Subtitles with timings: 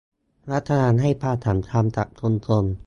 [0.51, 2.63] รัฐบาลให้ความสำคัญกับชุมชน